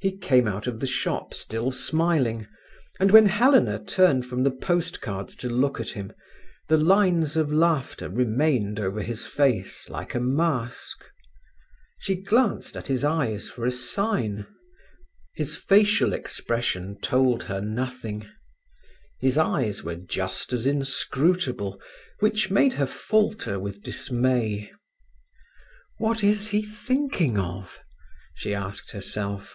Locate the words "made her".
22.50-22.84